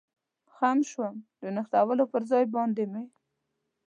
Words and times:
خم 0.53 0.77
شوم، 0.89 1.15
د 1.41 1.43
نښلولو 1.55 2.05
پر 2.11 2.21
ځای 2.31 2.43
باندې 2.55 2.83
مې. 2.91 3.03